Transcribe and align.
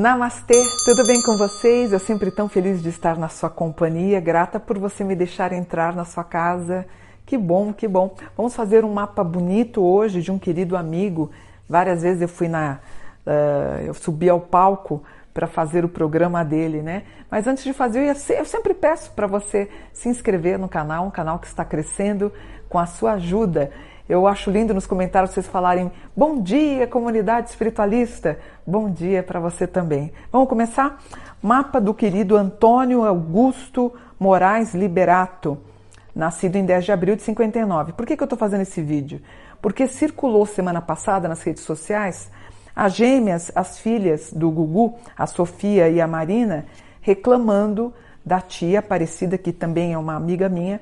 Namastê, 0.00 0.58
tudo 0.86 1.06
bem 1.06 1.20
com 1.20 1.36
vocês? 1.36 1.92
Eu 1.92 1.98
sempre 1.98 2.30
tão 2.30 2.48
feliz 2.48 2.82
de 2.82 2.88
estar 2.88 3.18
na 3.18 3.28
sua 3.28 3.50
companhia, 3.50 4.18
grata 4.18 4.58
por 4.58 4.78
você 4.78 5.04
me 5.04 5.14
deixar 5.14 5.52
entrar 5.52 5.94
na 5.94 6.06
sua 6.06 6.24
casa. 6.24 6.86
Que 7.26 7.36
bom, 7.36 7.70
que 7.70 7.86
bom. 7.86 8.16
Vamos 8.34 8.56
fazer 8.56 8.82
um 8.82 8.94
mapa 8.94 9.22
bonito 9.22 9.82
hoje 9.82 10.22
de 10.22 10.32
um 10.32 10.38
querido 10.38 10.74
amigo. 10.74 11.30
Várias 11.68 12.00
vezes 12.00 12.22
eu 12.22 12.28
fui 12.28 12.48
na. 12.48 12.78
Uh, 13.26 13.82
eu 13.88 13.92
subi 13.92 14.26
ao 14.30 14.40
palco 14.40 15.02
para 15.34 15.46
fazer 15.46 15.84
o 15.84 15.88
programa 15.88 16.42
dele, 16.42 16.80
né? 16.80 17.02
Mas 17.30 17.46
antes 17.46 17.62
de 17.62 17.74
fazer, 17.74 17.98
eu, 17.98 18.04
ia, 18.04 18.38
eu 18.38 18.44
sempre 18.46 18.72
peço 18.72 19.10
para 19.10 19.26
você 19.26 19.68
se 19.92 20.08
inscrever 20.08 20.58
no 20.58 20.66
canal, 20.66 21.04
um 21.04 21.10
canal 21.10 21.38
que 21.38 21.46
está 21.46 21.62
crescendo 21.62 22.32
com 22.70 22.78
a 22.78 22.86
sua 22.86 23.12
ajuda. 23.12 23.70
Eu 24.10 24.26
acho 24.26 24.50
lindo 24.50 24.74
nos 24.74 24.88
comentários 24.88 25.30
vocês 25.30 25.46
falarem 25.46 25.92
bom 26.16 26.42
dia, 26.42 26.84
comunidade 26.84 27.50
espiritualista. 27.50 28.40
Bom 28.66 28.90
dia 28.90 29.22
para 29.22 29.38
você 29.38 29.68
também. 29.68 30.12
Vamos 30.32 30.48
começar? 30.48 31.00
Mapa 31.40 31.80
do 31.80 31.94
querido 31.94 32.36
Antônio 32.36 33.04
Augusto 33.04 33.92
Moraes 34.18 34.74
Liberato, 34.74 35.56
nascido 36.12 36.56
em 36.56 36.64
10 36.64 36.86
de 36.86 36.90
abril 36.90 37.14
de 37.14 37.22
59. 37.22 37.92
Por 37.92 38.04
que, 38.04 38.16
que 38.16 38.22
eu 38.24 38.26
estou 38.26 38.36
fazendo 38.36 38.62
esse 38.62 38.82
vídeo? 38.82 39.22
Porque 39.62 39.86
circulou 39.86 40.44
semana 40.44 40.82
passada 40.82 41.28
nas 41.28 41.40
redes 41.44 41.62
sociais 41.62 42.32
as 42.74 42.94
gêmeas, 42.94 43.52
as 43.54 43.78
filhas 43.78 44.32
do 44.32 44.50
Gugu, 44.50 44.98
a 45.16 45.28
Sofia 45.28 45.88
e 45.88 46.00
a 46.00 46.08
Marina, 46.08 46.66
reclamando 47.00 47.94
da 48.26 48.40
tia 48.40 48.80
Aparecida, 48.80 49.38
que 49.38 49.52
também 49.52 49.92
é 49.92 49.98
uma 49.98 50.16
amiga 50.16 50.48
minha, 50.48 50.80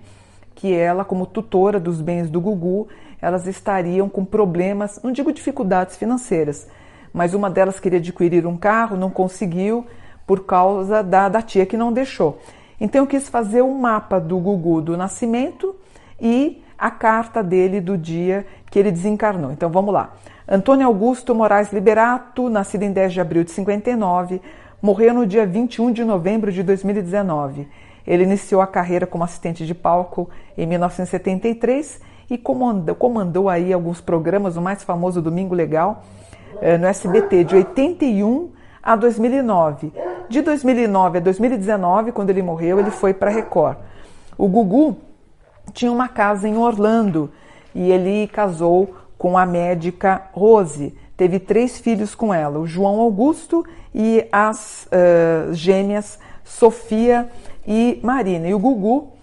que 0.59 0.74
ela, 0.74 1.04
como 1.04 1.24
tutora 1.24 1.78
dos 1.78 2.01
bens 2.01 2.28
do 2.28 2.40
Gugu, 2.40 2.88
elas 3.23 3.46
estariam 3.46 4.09
com 4.09 4.24
problemas, 4.24 5.01
não 5.04 5.12
digo 5.12 5.32
dificuldades 5.32 5.96
financeiras, 5.96 6.66
mas 7.12 7.32
uma 7.32 7.48
delas 7.48 7.78
queria 7.78 8.01
adquirir 8.01 8.45
um 8.45 8.56
carro, 8.56 8.96
não 8.96 9.09
conseguiu 9.09 9.86
por 10.26 10.45
causa 10.45 11.01
da, 11.01 11.29
da 11.29 11.40
tia 11.40 11.64
que 11.64 11.76
não 11.76 11.92
deixou. 11.92 12.40
Então 12.80 13.02
eu 13.02 13.06
quis 13.06 13.29
fazer 13.29 13.62
um 13.62 13.79
mapa 13.79 14.18
do 14.18 14.36
Gugu 14.36 14.80
do 14.80 14.96
nascimento 14.96 15.76
e 16.20 16.60
a 16.76 16.90
carta 16.90 17.40
dele 17.40 17.80
do 17.80 17.96
dia 17.96 18.45
que 18.68 18.80
ele 18.80 18.90
desencarnou. 18.90 19.52
Então 19.52 19.70
vamos 19.70 19.95
lá. 19.95 20.12
Antônio 20.48 20.88
Augusto 20.88 21.36
Moraes 21.36 21.73
Liberato, 21.73 22.51
nascido 22.51 22.82
em 22.82 22.90
10 22.90 23.12
de 23.12 23.20
abril 23.20 23.45
de 23.45 23.52
59, 23.52 24.42
morreu 24.80 25.12
no 25.12 25.26
dia 25.26 25.46
21 25.46 25.93
de 25.93 26.04
novembro 26.04 26.52
de 26.52 26.62
2019. 26.62 27.68
Ele 28.07 28.23
iniciou 28.23 28.60
a 28.60 28.66
carreira 28.66 29.07
como 29.07 29.24
assistente 29.24 29.66
de 29.66 29.74
palco 29.74 30.30
em 30.57 30.66
1973 30.66 32.01
e 32.30 32.38
comandou, 32.38 32.95
comandou 32.95 33.48
aí 33.48 33.73
alguns 33.73 34.01
programas, 34.01 34.57
o 34.57 34.62
mais 34.62 34.82
famoso 34.82 35.20
Domingo 35.20 35.54
Legal, 35.54 36.04
eh, 36.60 36.79
no 36.79 36.87
SBT, 36.87 37.45
de 37.45 37.57
81 37.57 38.51
a 38.82 38.96
2009. 38.96 39.93
De 40.29 40.40
2009 40.43 41.18
a 41.18 41.20
2019, 41.20 42.13
quando 42.13 42.30
ele 42.30 42.42
morreu, 42.42 42.79
ele 42.79 42.90
foi 42.90 43.13
para 43.13 43.30
Record. 43.30 43.79
O 44.37 44.46
Gugu 44.48 44.96
tinha 45.73 45.90
uma 45.90 46.09
casa 46.09 46.48
em 46.48 46.57
Orlando 46.57 47.30
e 47.74 47.90
ele 47.90 48.29
casou 48.29 48.95
com 49.16 49.37
a 49.37 49.45
médica 49.45 50.23
Rose. 50.32 50.96
Teve 51.19 51.38
três 51.38 51.79
filhos 51.79 52.15
com 52.15 52.33
ela, 52.33 52.59
o 52.59 52.66
João 52.66 52.99
Augusto 52.99 53.63
e 53.95 54.27
as 54.33 54.87
uh, 54.87 55.52
gêmeas 55.52 56.19
Sofia 56.45 57.29
e 57.66 58.01
Marina. 58.02 58.49
E 58.49 58.55
o 58.55 58.59
Gugu 58.59 59.19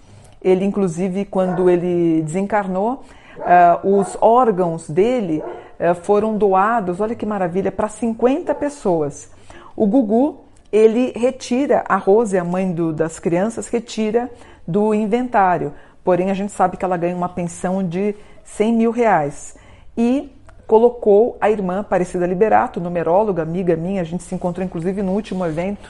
ele, 0.45 0.63
inclusive, 0.63 1.25
quando 1.25 1.67
ele 1.71 2.21
desencarnou, 2.21 3.03
uh, 3.39 3.99
os 3.99 4.15
órgãos 4.21 4.87
dele 4.87 5.41
uh, 5.41 5.95
foram 5.95 6.37
doados, 6.37 7.01
olha 7.01 7.15
que 7.15 7.25
maravilha, 7.25 7.71
para 7.71 7.87
50 7.87 8.53
pessoas. 8.53 9.31
O 9.75 9.87
Gugu, 9.87 10.41
ele 10.71 11.11
retira, 11.15 11.83
a 11.89 11.95
Rose, 11.95 12.37
a 12.37 12.43
mãe 12.43 12.71
do, 12.71 12.93
das 12.93 13.17
crianças, 13.17 13.67
retira 13.67 14.29
do 14.67 14.93
inventário. 14.93 15.73
Porém, 16.03 16.29
a 16.29 16.35
gente 16.35 16.51
sabe 16.51 16.77
que 16.77 16.85
ela 16.85 16.95
ganha 16.95 17.15
uma 17.15 17.29
pensão 17.29 17.81
de 17.81 18.13
100 18.43 18.73
mil 18.73 18.91
reais. 18.91 19.55
E 19.97 20.31
colocou 20.67 21.37
a 21.39 21.49
irmã 21.49 21.79
Aparecida 21.79 22.25
Liberato, 22.25 22.79
numeróloga, 22.79 23.43
amiga 23.43 23.75
minha, 23.75 24.01
a 24.01 24.05
gente 24.05 24.23
se 24.23 24.33
encontrou 24.33 24.65
inclusive 24.65 25.01
no 25.01 25.11
último 25.11 25.45
evento, 25.45 25.89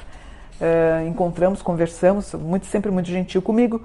uh, 0.60 1.08
encontramos, 1.08 1.62
conversamos, 1.62 2.34
muito 2.34 2.66
sempre 2.66 2.92
muito 2.92 3.10
gentil 3.10 3.42
comigo 3.42 3.82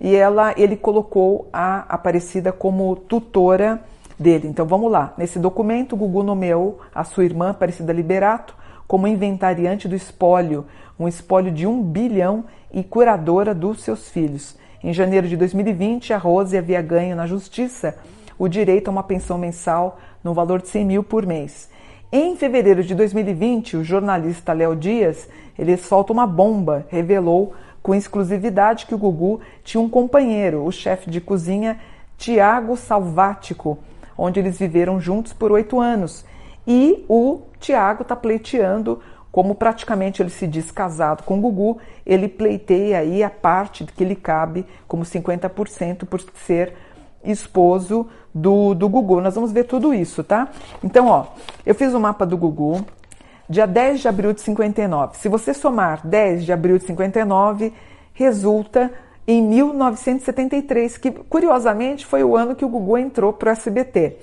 e 0.00 0.14
ela, 0.16 0.54
ele 0.56 0.76
colocou 0.76 1.48
a 1.52 1.80
Aparecida 1.88 2.52
como 2.52 2.96
tutora 2.96 3.80
dele. 4.18 4.48
Então 4.48 4.66
vamos 4.66 4.90
lá. 4.90 5.12
Nesse 5.18 5.38
documento, 5.38 5.96
Gugu 5.96 6.22
nomeou 6.22 6.80
a 6.94 7.04
sua 7.04 7.24
irmã 7.24 7.50
Aparecida 7.50 7.92
Liberato 7.92 8.54
como 8.86 9.06
inventariante 9.06 9.86
do 9.86 9.94
espólio, 9.94 10.66
um 10.98 11.06
espólio 11.06 11.52
de 11.52 11.66
um 11.66 11.82
bilhão 11.82 12.44
e 12.72 12.82
curadora 12.82 13.54
dos 13.54 13.82
seus 13.82 14.08
filhos. 14.08 14.56
Em 14.82 14.92
janeiro 14.92 15.28
de 15.28 15.36
2020, 15.36 16.12
a 16.12 16.18
Rose 16.18 16.56
havia 16.56 16.80
ganho 16.80 17.14
na 17.14 17.26
justiça 17.26 17.94
o 18.40 18.48
direito 18.48 18.88
a 18.88 18.90
uma 18.90 19.02
pensão 19.02 19.36
mensal 19.36 19.98
no 20.24 20.32
valor 20.32 20.62
de 20.62 20.68
100 20.68 20.86
mil 20.86 21.04
por 21.04 21.26
mês. 21.26 21.68
Em 22.10 22.34
fevereiro 22.34 22.82
de 22.82 22.94
2020, 22.94 23.76
o 23.76 23.84
jornalista 23.84 24.54
Léo 24.54 24.74
Dias 24.74 25.28
ele 25.58 25.76
solta 25.76 26.10
uma 26.10 26.26
bomba, 26.26 26.86
revelou 26.88 27.52
com 27.82 27.94
exclusividade 27.94 28.86
que 28.86 28.94
o 28.94 28.98
Gugu 28.98 29.42
tinha 29.62 29.78
um 29.78 29.90
companheiro, 29.90 30.64
o 30.64 30.72
chefe 30.72 31.10
de 31.10 31.20
cozinha 31.20 31.78
Tiago 32.16 32.78
Salvático, 32.78 33.78
onde 34.16 34.40
eles 34.40 34.58
viveram 34.58 34.98
juntos 34.98 35.34
por 35.34 35.52
oito 35.52 35.78
anos. 35.78 36.24
E 36.66 37.04
o 37.10 37.42
Tiago 37.58 38.00
está 38.02 38.16
pleiteando, 38.16 39.00
como 39.30 39.54
praticamente 39.54 40.22
ele 40.22 40.30
se 40.30 40.46
diz 40.46 40.70
casado 40.70 41.24
com 41.24 41.36
o 41.36 41.40
Gugu, 41.42 41.78
ele 42.06 42.26
pleiteia 42.26 43.00
aí 43.00 43.22
a 43.22 43.28
parte 43.28 43.84
que 43.84 44.02
lhe 44.02 44.16
cabe 44.16 44.64
como 44.88 45.04
50% 45.04 46.06
por 46.06 46.18
ser 46.38 46.74
esposo 47.24 48.08
do, 48.34 48.74
do 48.74 48.88
Gugu. 48.88 49.20
Nós 49.20 49.34
vamos 49.34 49.52
ver 49.52 49.64
tudo 49.64 49.92
isso, 49.92 50.22
tá? 50.22 50.48
Então, 50.82 51.06
ó, 51.06 51.26
eu 51.64 51.74
fiz 51.74 51.92
o 51.92 51.96
um 51.96 52.00
mapa 52.00 52.24
do 52.24 52.36
Gugu, 52.36 52.84
dia 53.48 53.66
10 53.66 54.00
de 54.00 54.08
abril 54.08 54.32
de 54.32 54.40
59. 54.40 55.16
Se 55.16 55.28
você 55.28 55.52
somar 55.52 56.06
10 56.06 56.44
de 56.44 56.52
abril 56.52 56.78
de 56.78 56.84
59, 56.84 57.72
resulta 58.12 58.90
em 59.26 59.42
1973, 59.42 60.96
que 60.98 61.10
curiosamente 61.10 62.06
foi 62.06 62.24
o 62.24 62.36
ano 62.36 62.54
que 62.54 62.64
o 62.64 62.68
Gugu 62.68 62.98
entrou 62.98 63.32
para 63.32 63.50
o 63.50 63.52
SBT. 63.52 64.16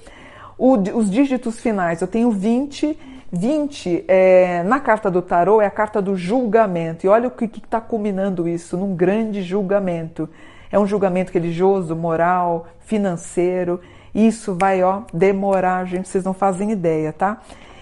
Os 0.58 1.10
dígitos 1.10 1.60
finais, 1.60 2.02
eu 2.02 2.08
tenho 2.08 2.32
20. 2.32 2.98
20 3.30 4.06
é, 4.08 4.64
na 4.64 4.80
carta 4.80 5.12
do 5.12 5.22
tarô 5.22 5.62
é 5.62 5.66
a 5.66 5.72
carta 5.72 6.02
do 6.02 6.16
julgamento. 6.16 7.06
E 7.06 7.10
olha 7.10 7.28
o 7.28 7.32
que 7.32 7.46
está 7.46 7.80
culminando 7.80 8.48
isso, 8.48 8.78
num 8.78 8.96
grande 8.96 9.42
julgamento. 9.44 10.30
É 10.72 10.80
um 10.80 10.88
julgamento 10.88 11.32
religioso, 11.32 11.96
moral, 11.96 12.68
financeiro. 12.80 13.80
Isso 14.18 14.56
vai 14.60 14.82
ó, 14.82 15.02
demorar, 15.14 15.86
gente, 15.86 16.10
vocês 16.10 16.24
não 16.24 16.34
fazem 16.34 16.72
ideia, 16.72 17.14
tá? 17.14 17.40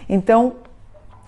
Então, 0.10 0.56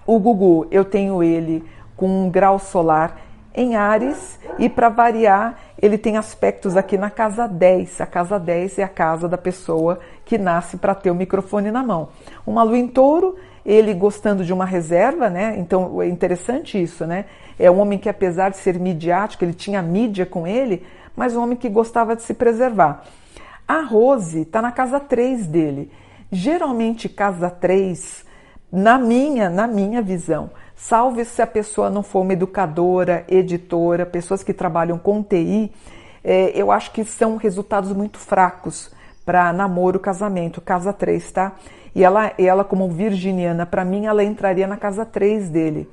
o 0.06 0.20
Gugu, 0.20 0.68
eu 0.70 0.84
tenho 0.84 1.24
ele 1.24 1.64
com 1.96 2.26
um 2.26 2.30
grau 2.30 2.60
solar 2.60 3.22
em 3.56 3.78
Ares 3.78 4.38
e 4.60 4.68
para 4.68 4.90
variar, 4.90 5.58
ele 5.82 5.98
tem 5.98 6.18
aspectos 6.18 6.76
aqui 6.76 6.98
na 6.98 7.10
casa 7.10 7.48
10. 7.48 8.02
A 8.02 8.06
casa 8.06 8.38
10 8.38 8.80
é 8.80 8.84
a 8.84 8.90
casa 8.90 9.30
da 9.30 9.38
pessoa 9.38 9.98
que 10.26 10.38
nasce 10.38 10.76
para 10.76 10.94
ter 10.94 11.10
o 11.10 11.16
microfone 11.16 11.72
na 11.72 11.82
mão. 11.82 12.10
Uma 12.46 12.64
lua 12.64 12.78
em 12.78 12.88
touro, 12.90 13.38
ele 13.66 13.94
gostando 13.94 14.44
de 14.44 14.52
uma 14.52 14.66
reserva, 14.66 15.30
né? 15.30 15.56
Então 15.58 16.02
é 16.02 16.08
interessante 16.10 16.84
isso, 16.84 17.08
né? 17.08 17.24
É 17.58 17.72
um 17.72 17.80
homem 17.80 17.98
que, 17.98 18.10
apesar 18.10 18.50
de 18.50 18.58
ser 18.58 18.78
midiático, 18.78 19.46
ele 19.46 19.54
tinha 19.54 19.82
mídia 19.82 20.26
com 20.26 20.46
ele, 20.46 20.86
mas 21.16 21.34
um 21.34 21.42
homem 21.42 21.56
que 21.56 21.70
gostava 21.70 22.14
de 22.14 22.24
se 22.24 22.34
preservar. 22.34 23.06
A 23.68 23.82
Rose 23.82 24.42
está 24.42 24.62
na 24.62 24.72
casa 24.72 25.00
3 25.00 25.46
dele. 25.46 25.92
Geralmente, 26.32 27.10
casa 27.10 27.50
3 27.50 28.26
na 28.72 28.98
minha, 28.98 29.50
na 29.50 29.68
minha 29.68 30.02
visão. 30.02 30.50
Salve 30.76 31.26
se 31.26 31.42
a 31.42 31.48
pessoa 31.48 31.90
não 31.90 32.02
for 32.02 32.22
uma 32.22 32.34
educadora, 32.34 33.26
editora, 33.28 34.06
pessoas 34.06 34.44
que 34.44 34.54
trabalham 34.54 34.98
com 34.98 35.22
TI, 35.22 35.72
é, 36.24 36.52
eu 36.56 36.72
acho 36.72 36.92
que 36.92 37.04
são 37.04 37.36
resultados 37.36 37.92
muito 37.92 38.18
fracos 38.18 38.92
para 39.26 39.52
namoro, 39.52 40.00
casamento, 40.00 40.62
casa 40.62 40.94
3, 40.94 41.32
tá? 41.32 41.56
E 41.94 42.04
ela, 42.04 42.32
ela 42.38 42.64
como 42.64 42.88
virginiana, 42.90 43.66
para 43.66 43.84
mim, 43.84 44.06
ela 44.06 44.24
entraria 44.24 44.68
na 44.68 44.78
casa 44.78 45.06
3 45.06 45.50
dele. 45.50 45.90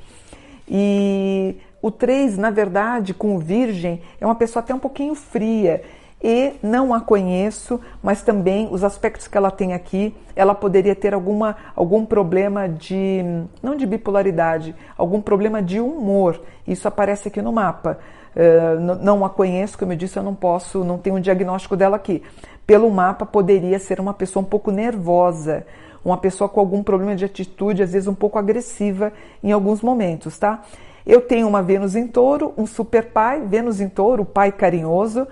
E 0.69 1.57
o 1.83 1.91
3, 1.91 2.39
na 2.39 2.51
verdade, 2.51 3.15
com 3.15 3.35
o 3.35 3.39
virgem, 3.39 4.01
é 4.21 4.27
uma 4.27 4.35
pessoa 4.35 4.63
até 4.63 4.75
um 4.75 4.79
pouquinho 4.79 5.15
fria 5.15 5.83
e 6.23 6.55
não 6.63 6.95
a 6.95 7.01
conheço, 7.01 7.79
mas 8.03 8.23
também 8.23 8.69
os 8.71 8.83
aspectos 8.83 9.29
que 9.29 9.37
ela 9.37 9.51
tem 9.51 9.75
aqui, 9.75 10.15
ela 10.35 10.55
poderia 10.55 10.95
ter 10.95 11.13
alguma, 11.13 11.55
algum 11.77 12.07
problema 12.07 12.69
de, 12.69 13.23
não 13.63 13.77
de 13.77 13.85
bipolaridade, 13.85 14.75
algum 14.97 15.21
problema 15.21 15.63
de 15.63 15.81
humor. 15.81 16.41
Isso 16.67 16.89
aparece 16.89 17.29
aqui 17.29 17.43
no 17.43 17.53
mapa. 17.53 17.99
Uh, 18.35 18.81
não 19.03 19.25
a 19.25 19.31
conheço, 19.31 19.79
como 19.79 19.93
eu 19.93 19.97
disse, 19.97 20.19
eu 20.19 20.23
não 20.23 20.35
posso, 20.35 20.83
não 20.83 20.99
tenho 20.99 21.17
um 21.17 21.21
diagnóstico 21.21 21.77
dela 21.77 21.97
aqui. 21.97 22.23
Pelo 22.67 22.91
mapa, 22.91 23.27
poderia 23.27 23.79
ser 23.79 24.01
uma 24.01 24.15
pessoa 24.15 24.43
um 24.43 24.49
pouco 24.49 24.71
nervosa, 24.71 25.67
uma 26.03 26.17
pessoa 26.17 26.49
com 26.49 26.59
algum 26.59 26.83
problema 26.83 27.15
de 27.15 27.25
atitude, 27.25 27.83
às 27.83 27.93
vezes 27.93 28.09
um 28.09 28.15
pouco 28.15 28.39
agressiva 28.39 29.13
em 29.43 29.53
alguns 29.53 29.83
momentos, 29.83 30.39
tá? 30.39 30.63
Eu 31.07 31.21
tenho 31.21 31.47
uma 31.47 31.63
Vênus 31.63 31.95
em 31.95 32.07
touro, 32.07 32.55
um 32.57 32.67
super 32.67 33.11
pai, 33.13 33.43
Vênus 33.47 33.79
em 33.79 33.91
touro, 33.91 34.25
pai 34.25 34.51
carinhoso. 34.51 35.29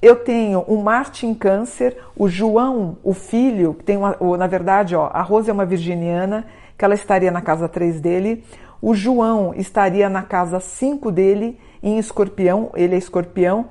Eu 0.00 0.16
tenho 0.16 0.62
um 0.68 0.82
Marte 0.82 1.26
em 1.26 1.34
câncer, 1.34 1.96
o 2.14 2.28
João, 2.28 2.98
o 3.02 3.14
filho, 3.14 3.72
que 3.74 3.82
tem 3.82 3.96
uma, 3.96 4.14
na 4.36 4.46
verdade, 4.46 4.94
ó, 4.94 5.08
a 5.10 5.22
Rose 5.22 5.48
é 5.48 5.52
uma 5.52 5.64
virginiana, 5.64 6.46
que 6.76 6.84
ela 6.84 6.94
estaria 6.94 7.30
na 7.30 7.40
casa 7.40 7.66
3 7.66 7.98
dele. 8.00 8.44
O 8.82 8.94
João 8.94 9.54
estaria 9.54 10.10
na 10.10 10.22
casa 10.22 10.60
5 10.60 11.10
dele, 11.10 11.58
em 11.82 11.98
escorpião, 11.98 12.70
ele 12.74 12.94
é 12.94 12.98
escorpião. 12.98 13.66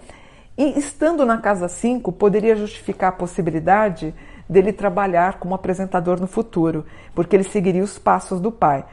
E 0.58 0.80
estando 0.80 1.26
na 1.26 1.38
casa 1.38 1.68
5, 1.68 2.12
poderia 2.14 2.56
justificar 2.56 3.10
a 3.10 3.16
possibilidade 3.16 4.16
dele 4.50 4.74
trabalhar 4.74 5.38
como 5.38 5.54
apresentador 5.54 6.20
no 6.20 6.28
futuro, 6.28 6.86
porque 7.14 7.36
ele 7.36 7.44
seguiria 7.44 7.84
os 7.84 8.00
passos 8.00 8.42
do 8.42 8.52
pai. 8.52 8.84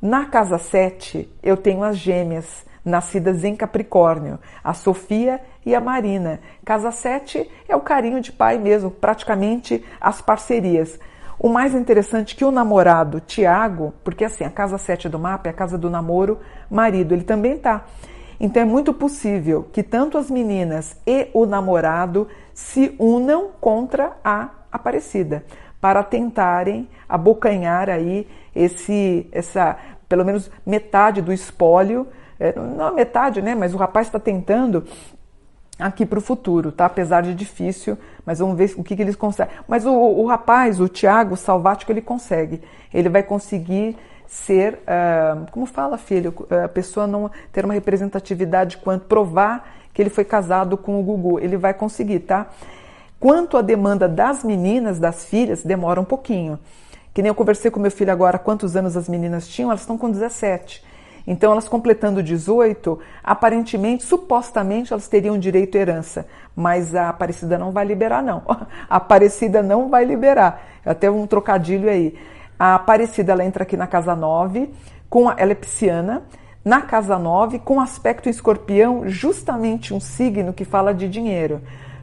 Na 0.00 0.24
casa 0.24 0.56
7, 0.58 1.28
eu 1.42 1.56
tenho 1.56 1.82
as 1.82 1.98
gêmeas, 1.98 2.64
nascidas 2.84 3.44
em 3.44 3.54
Capricórnio, 3.54 4.38
a 4.62 4.74
Sofia 4.74 5.40
e 5.64 5.74
a 5.74 5.80
Marina. 5.80 6.40
Casa 6.64 6.90
7 6.90 7.50
é 7.68 7.76
o 7.76 7.80
carinho 7.80 8.20
de 8.20 8.32
pai 8.32 8.58
mesmo, 8.58 8.90
praticamente 8.90 9.84
as 10.00 10.20
parcerias. 10.20 10.98
O 11.38 11.48
mais 11.48 11.74
interessante 11.74 12.34
é 12.34 12.38
que 12.38 12.44
o 12.44 12.50
namorado, 12.50 13.20
Tiago, 13.20 13.94
porque 14.04 14.24
assim, 14.24 14.44
a 14.44 14.50
casa 14.50 14.78
7 14.78 15.08
do 15.08 15.18
mapa 15.18 15.48
é 15.48 15.50
a 15.50 15.54
casa 15.54 15.76
do 15.76 15.90
namoro, 15.90 16.38
marido, 16.70 17.14
ele 17.14 17.24
também 17.24 17.58
tá. 17.58 17.84
Então 18.38 18.62
é 18.62 18.66
muito 18.66 18.92
possível 18.92 19.68
que 19.72 19.82
tanto 19.82 20.18
as 20.18 20.30
meninas 20.30 20.96
e 21.06 21.28
o 21.32 21.46
namorado 21.46 22.28
se 22.54 22.94
unam 22.98 23.50
contra 23.60 24.16
a 24.24 24.50
Aparecida 24.72 25.44
para 25.78 26.02
tentarem 26.02 26.88
abocanhar 27.06 27.90
aí 27.90 28.26
esse, 28.56 29.28
essa, 29.30 29.76
pelo 30.08 30.24
menos 30.24 30.50
metade 30.64 31.20
do 31.20 31.30
espólio, 31.30 32.06
é, 32.42 32.58
não 32.58 32.88
a 32.88 32.92
metade, 32.92 33.40
né? 33.40 33.54
Mas 33.54 33.72
o 33.72 33.76
rapaz 33.76 34.08
está 34.08 34.18
tentando 34.18 34.84
aqui 35.78 36.04
para 36.04 36.18
o 36.18 36.22
futuro, 36.22 36.72
tá? 36.72 36.86
Apesar 36.86 37.22
de 37.22 37.34
difícil, 37.34 37.96
mas 38.26 38.40
vamos 38.40 38.56
ver 38.56 38.74
o 38.76 38.82
que, 38.82 38.96
que 38.96 39.02
eles 39.02 39.14
conseguem. 39.14 39.54
Mas 39.68 39.86
o, 39.86 39.92
o 39.92 40.26
rapaz, 40.26 40.80
o 40.80 40.88
Tiago 40.88 41.36
Salvático, 41.36 41.92
ele 41.92 42.02
consegue. 42.02 42.60
Ele 42.92 43.08
vai 43.08 43.22
conseguir 43.22 43.96
ser, 44.26 44.74
uh, 44.74 45.50
como 45.52 45.66
fala, 45.66 45.96
filho, 45.96 46.34
a 46.64 46.68
pessoa 46.68 47.06
não 47.06 47.30
ter 47.52 47.64
uma 47.64 47.74
representatividade 47.74 48.78
quanto 48.78 49.06
provar 49.06 49.68
que 49.94 50.02
ele 50.02 50.10
foi 50.10 50.24
casado 50.24 50.76
com 50.76 50.98
o 50.98 51.02
Gugu. 51.02 51.38
Ele 51.38 51.56
vai 51.56 51.74
conseguir, 51.74 52.20
tá? 52.20 52.48
Quanto 53.20 53.56
à 53.56 53.62
demanda 53.62 54.08
das 54.08 54.42
meninas, 54.42 54.98
das 54.98 55.24
filhas, 55.24 55.62
demora 55.62 56.00
um 56.00 56.04
pouquinho. 56.04 56.58
Que 57.14 57.22
nem 57.22 57.28
eu 57.28 57.34
conversei 57.34 57.70
com 57.70 57.78
meu 57.78 57.90
filho 57.90 58.10
agora, 58.10 58.38
quantos 58.38 58.74
anos 58.74 58.96
as 58.96 59.08
meninas 59.08 59.46
tinham, 59.46 59.70
elas 59.70 59.82
estão 59.82 59.96
com 59.96 60.10
17. 60.10 60.91
Então, 61.26 61.52
elas 61.52 61.68
completando 61.68 62.22
18, 62.22 62.98
aparentemente, 63.22 64.04
supostamente, 64.04 64.92
elas 64.92 65.08
teriam 65.08 65.38
direito 65.38 65.76
à 65.78 65.80
herança. 65.80 66.26
Mas 66.54 66.94
a 66.94 67.08
Aparecida 67.08 67.58
não 67.58 67.70
vai 67.70 67.84
liberar, 67.84 68.22
não. 68.22 68.42
A 68.88 68.96
Aparecida 68.96 69.62
não 69.62 69.88
vai 69.88 70.04
liberar. 70.04 70.62
Até 70.84 71.10
um 71.10 71.26
trocadilho 71.26 71.88
aí. 71.88 72.18
A 72.58 72.74
Aparecida, 72.74 73.32
ela 73.32 73.44
entra 73.44 73.62
aqui 73.62 73.76
na 73.76 73.86
casa 73.86 74.14
9, 74.14 74.72
com 75.08 75.28
a, 75.28 75.34
ela 75.36 75.52
é 75.52 75.54
pisciana, 75.54 76.22
na 76.64 76.80
casa 76.80 77.18
9, 77.18 77.58
com 77.58 77.80
aspecto 77.80 78.28
escorpião, 78.28 79.08
justamente 79.08 79.92
um 79.92 80.00
signo 80.00 80.52
que 80.52 80.64
fala 80.64 80.94
de 80.94 81.08
dinheiro. 81.08 81.60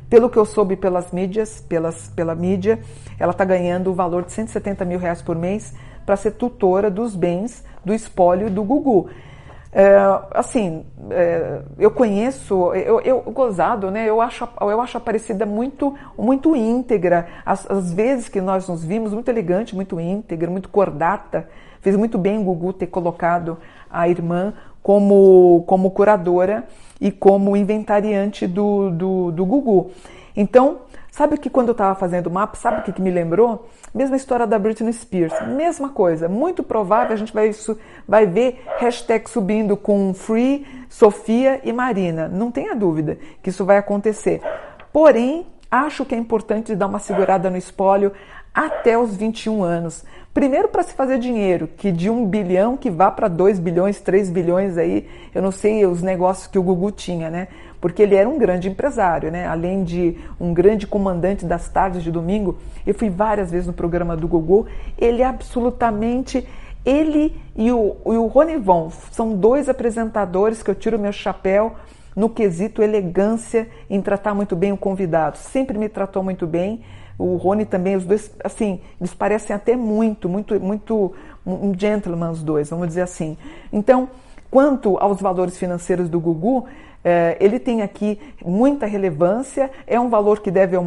Pelo 0.09 0.29
que 0.29 0.37
eu 0.37 0.45
soube 0.45 0.75
pelas 0.75 1.11
mídias, 1.11 1.61
pelas, 1.61 2.09
pela 2.09 2.33
mídia, 2.33 2.79
ela 3.19 3.31
está 3.31 3.45
ganhando 3.45 3.91
o 3.91 3.93
valor 3.93 4.23
de 4.23 4.31
170 4.31 4.83
mil 4.83 4.99
reais 4.99 5.21
por 5.21 5.35
mês 5.35 5.73
para 6.09 6.15
ser 6.15 6.31
tutora 6.31 6.89
dos 6.89 7.15
bens 7.15 7.63
do 7.85 7.93
espólio 7.93 8.49
do 8.49 8.63
Gugu. 8.63 9.11
É, 9.71 9.95
assim, 10.31 10.83
é, 11.11 11.61
eu 11.77 11.91
conheço, 11.91 12.73
eu, 12.73 12.99
eu 13.01 13.21
gozado, 13.31 13.91
né? 13.91 14.09
Eu 14.09 14.19
acho, 14.19 14.49
eu 14.59 14.81
acho 14.81 14.97
a 14.97 14.99
Aparecida 14.99 15.45
muito, 15.45 15.95
muito 16.17 16.55
íntegra. 16.55 17.27
As, 17.45 17.69
as 17.69 17.93
vezes 17.93 18.27
que 18.27 18.41
nós 18.41 18.67
nos 18.67 18.83
vimos, 18.83 19.13
muito 19.13 19.29
elegante, 19.29 19.75
muito 19.75 19.99
íntegra, 19.99 20.49
muito 20.49 20.67
cordata. 20.69 21.47
Fez 21.79 21.95
muito 21.95 22.17
bem 22.17 22.39
o 22.39 22.43
Gugu 22.43 22.73
ter 22.73 22.87
colocado 22.87 23.59
a 23.87 24.09
irmã 24.09 24.55
como, 24.81 25.63
como 25.67 25.91
curadora 25.91 26.63
e 26.99 27.11
como 27.11 27.55
inventariante 27.55 28.47
do, 28.47 28.89
do, 28.89 29.31
do 29.31 29.45
Gugu. 29.45 29.91
Então, 30.39 30.83
sabe 31.11 31.37
que 31.37 31.49
quando 31.49 31.67
eu 31.67 31.73
estava 31.73 31.93
fazendo 31.95 32.27
o 32.27 32.31
mapa, 32.31 32.55
sabe 32.55 32.79
o 32.79 32.83
que, 32.83 32.93
que 32.93 33.01
me 33.01 33.11
lembrou? 33.11 33.67
Mesma 33.93 34.15
história 34.15 34.47
da 34.47 34.57
Britney 34.57 34.93
Spears, 34.93 35.33
mesma 35.47 35.89
coisa. 35.89 36.29
Muito 36.29 36.63
provável 36.63 37.11
a 37.11 37.17
gente 37.17 37.33
vai, 37.33 37.51
vai 38.07 38.25
ver 38.25 38.63
hashtag 38.77 39.29
subindo 39.29 39.75
com 39.75 40.13
Free, 40.13 40.65
Sofia 40.87 41.59
e 41.65 41.73
Marina. 41.73 42.29
Não 42.29 42.51
tenha 42.51 42.73
dúvida 42.73 43.17
que 43.43 43.49
isso 43.49 43.65
vai 43.65 43.77
acontecer. 43.77 44.41
Porém, 44.93 45.45
acho 45.69 46.05
que 46.05 46.15
é 46.15 46.17
importante 46.17 46.73
dar 46.73 46.87
uma 46.87 46.99
segurada 46.99 47.49
no 47.49 47.57
espólio 47.57 48.13
até 48.53 48.97
os 48.97 49.17
21 49.17 49.61
anos. 49.61 50.05
Primeiro 50.39 50.69
para 50.69 50.83
se 50.83 50.93
fazer 50.93 51.19
dinheiro, 51.19 51.67
que 51.67 51.91
de 51.91 52.09
um 52.09 52.25
bilhão 52.25 52.77
que 52.77 52.89
vá 52.89 53.11
para 53.11 53.27
2 53.27 53.59
bilhões, 53.59 53.99
3 53.99 54.29
bilhões 54.29 54.77
aí, 54.77 55.05
eu 55.35 55.41
não 55.41 55.51
sei 55.51 55.85
os 55.85 56.01
negócios 56.01 56.47
que 56.47 56.57
o 56.57 56.63
Gugu 56.63 56.93
tinha, 56.93 57.29
né? 57.29 57.49
Porque 57.81 58.01
ele 58.01 58.15
era 58.15 58.29
um 58.29 58.37
grande 58.37 58.69
empresário, 58.69 59.29
né? 59.29 59.45
Além 59.45 59.83
de 59.83 60.17
um 60.39 60.53
grande 60.53 60.87
comandante 60.87 61.45
das 61.45 61.67
tardes 61.67 62.01
de 62.01 62.09
domingo, 62.09 62.57
eu 62.87 62.93
fui 62.93 63.09
várias 63.09 63.51
vezes 63.51 63.67
no 63.67 63.73
programa 63.73 64.15
do 64.15 64.29
Gugu, 64.29 64.65
ele 64.97 65.21
é 65.21 65.25
absolutamente 65.25 66.47
ele 66.85 67.35
e 67.53 67.69
o, 67.69 67.97
e 68.05 68.15
o 68.15 68.27
Ronivon 68.27 68.89
são 69.11 69.35
dois 69.35 69.67
apresentadores 69.67 70.63
que 70.63 70.71
eu 70.71 70.75
tiro 70.75 70.97
meu 70.97 71.11
chapéu 71.11 71.75
no 72.15 72.29
quesito 72.29 72.81
elegância 72.81 73.67
em 73.89 74.01
tratar 74.01 74.33
muito 74.33 74.55
bem 74.55 74.71
o 74.71 74.77
convidado. 74.77 75.37
Sempre 75.37 75.77
me 75.77 75.89
tratou 75.89 76.23
muito 76.23 76.47
bem 76.47 76.81
o 77.19 77.35
Rony 77.35 77.65
também, 77.65 77.97
os 77.97 78.05
dois, 78.05 78.31
assim, 78.41 78.79
eles 78.99 79.13
parecem 79.13 79.53
até 79.53 79.75
muito, 79.75 80.29
muito, 80.29 80.57
muito 80.59 81.13
um 81.45 81.77
gentleman 81.77 82.31
os 82.31 82.41
dois, 82.41 82.69
vamos 82.69 82.87
dizer 82.87 83.01
assim. 83.01 83.37
Então, 83.73 84.09
quanto 84.49 84.97
aos 84.97 85.21
valores 85.21 85.57
financeiros 85.57 86.07
do 86.07 86.17
Gugu, 86.17 86.65
eh, 87.03 87.37
ele 87.41 87.59
tem 87.59 87.81
aqui 87.81 88.17
muita 88.43 88.85
relevância, 88.85 89.69
é 89.85 89.99
um 89.99 90.09
valor 90.09 90.39
que 90.39 90.49
deve 90.49 90.77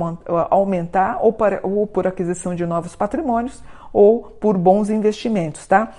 aumentar 0.50 1.18
ou, 1.20 1.34
para, 1.34 1.60
ou 1.62 1.86
por 1.86 2.06
aquisição 2.06 2.54
de 2.54 2.64
novos 2.64 2.96
patrimônios 2.96 3.62
ou 3.92 4.22
por 4.22 4.56
bons 4.56 4.88
investimentos, 4.88 5.66
tá? 5.66 5.92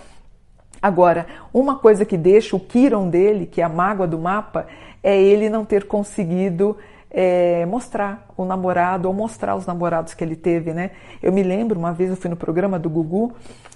Agora, 0.82 1.28
uma 1.54 1.78
coisa 1.78 2.06
que 2.06 2.18
deixa 2.18 2.56
o 2.56 2.60
Kiron 2.60 3.08
dele, 3.08 3.46
que 3.46 3.62
é 3.62 3.64
a 3.64 3.70
mágoa 3.70 4.08
do 4.08 4.18
mapa, 4.18 4.66
é 5.02 5.16
ele 5.16 5.50
não 5.50 5.64
ter 5.64 5.86
conseguido 5.86 6.76
é, 7.14 7.64
mostrar 7.68 8.26
o 8.36 8.44
namorado 8.44 9.08
ou 9.08 9.14
mostrar 9.14 9.56
os 9.56 9.68
namorados 9.68 10.16
que 10.16 10.24
ele 10.24 10.36
teve, 10.36 10.74
né? 10.74 10.92
Eu 11.22 11.32
me 11.32 11.44
lembro, 11.44 11.80
uma 11.80 11.94
vez 11.94 12.10
eu 12.10 12.18
fui 12.18 12.30
no 12.30 12.36
programa 12.36 12.80
do 12.80 12.90
Gugu, 12.90 13.32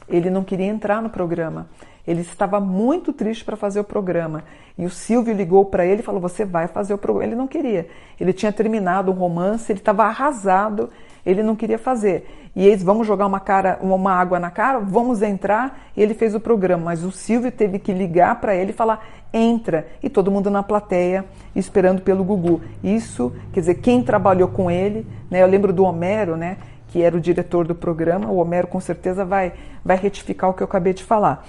ele 0.10 0.32
não 0.32 0.44
queria 0.44 0.65
entrar 0.65 1.01
no 1.01 1.10
programa. 1.10 1.70
Ele 2.08 2.22
estava 2.22 2.60
muito 2.60 3.13
triste 3.13 3.44
para 3.44 3.58
fazer 3.58 3.82
o 3.82 3.84
programa. 3.84 4.46
E 4.77 4.86
o 4.86 4.89
Silvio 4.89 5.34
ligou 5.34 5.65
para 5.65 5.86
ele 5.86 6.00
e 6.00 6.03
falou: 6.03 6.22
Você 6.22 6.46
vai 6.46 6.65
fazer 6.67 6.94
o 6.94 6.98
programa. 6.98 7.25
Ele 7.25 7.36
não 7.36 7.48
queria. 7.48 7.89
Ele 8.20 8.32
tinha 8.32 8.51
terminado 8.51 9.12
um 9.12 9.15
romance, 9.15 9.70
ele 9.72 9.79
estava 9.79 10.06
arrasado, 10.06 10.89
ele 11.27 11.43
não 11.43 11.57
queria 11.57 11.77
fazer. 11.77 12.50
E 12.55 12.65
eles 12.65 12.81
vamos 12.81 13.05
jogar 13.05 13.27
uma, 13.27 13.39
cara, 13.39 13.77
uma 13.81 14.13
água 14.13 14.39
na 14.39 14.50
cara, 14.50 14.79
vamos 14.79 15.22
entrar. 15.22 15.77
E 15.96 16.01
ele 16.01 16.13
fez 16.13 16.34
o 16.34 16.39
programa, 16.39 16.86
mas 16.86 17.03
o 17.03 17.12
Silvio 17.12 17.51
teve 17.51 17.79
que 17.79 17.91
ligar 17.91 18.39
para 18.39 18.55
ele 18.55 18.72
e 18.72 18.74
falar: 18.74 19.05
entra. 19.34 19.88
E 20.01 20.10
todo 20.10 20.31
mundo 20.31 20.50
na 20.50 20.63
plateia 20.63 21.25
esperando 21.53 22.01
pelo 22.01 22.24
Gugu. 22.24 22.62
Isso, 22.81 23.34
quer 23.51 23.60
dizer, 23.60 23.75
quem 23.75 24.01
trabalhou 24.01 24.48
com 24.48 24.72
ele, 24.72 25.05
né? 25.29 25.43
Eu 25.43 25.48
lembro 25.48 25.74
do 25.74 25.84
Homero, 25.84 26.38
né? 26.38 26.57
Que 26.88 27.01
era 27.01 27.15
o 27.15 27.19
diretor 27.19 27.67
do 27.67 27.75
programa. 27.75 28.29
O 28.29 28.38
Homero 28.38 28.67
com 28.67 28.79
certeza 28.79 29.25
vai, 29.25 29.51
vai 29.84 29.98
retificar 29.98 30.50
o 30.50 30.53
que 30.53 30.63
eu 30.63 30.65
acabei 30.65 30.93
de 30.93 31.03
falar. 31.03 31.46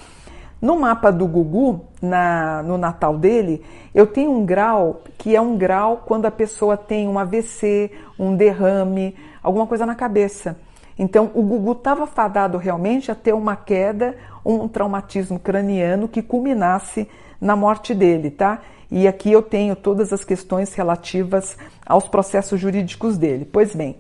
No 0.61 0.79
mapa 0.79 1.13
do 1.13 1.27
Gugu, 1.27 1.85
na, 2.03 2.63
no 2.65 2.77
Natal 2.77 3.17
dele, 3.17 3.65
eu 3.95 4.07
tenho 4.07 4.33
um 4.33 4.45
grau 4.45 5.03
que 5.17 5.37
é 5.37 5.41
um 5.41 5.57
grau 5.57 6.03
quando 6.05 6.27
a 6.27 6.31
pessoa 6.31 6.77
tem 6.77 7.09
um 7.09 7.19
AVC, 7.19 7.93
um 8.19 8.35
derrame, 8.35 9.15
alguma 9.43 9.67
coisa 9.67 9.87
na 9.87 9.95
cabeça. 9.95 10.57
Então, 10.99 11.31
o 11.33 11.43
Gugu 11.43 11.73
estava 11.73 12.07
fadado 12.09 12.59
realmente 12.59 13.11
a 13.11 13.15
ter 13.15 13.33
uma 13.33 13.55
queda, 13.55 14.17
um 14.45 14.67
traumatismo 14.67 15.39
craniano 15.39 16.09
que 16.09 16.23
culminasse 16.23 17.09
na 17.41 17.55
morte 17.55 17.95
dele, 17.95 18.31
tá? 18.31 18.61
E 18.91 19.07
aqui 19.07 19.31
eu 19.31 19.43
tenho 19.43 19.77
todas 19.77 20.13
as 20.13 20.25
questões 20.25 20.75
relativas 20.75 21.57
aos 21.87 22.09
processos 22.09 22.59
jurídicos 22.59 23.17
dele. 23.17 23.45
Pois 23.45 23.77
bem, 23.77 23.97